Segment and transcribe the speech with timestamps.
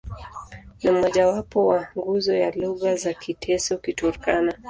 [0.83, 4.53] Ni mmojawapo wa nguzo ya lugha za Kiteso-Kiturkana.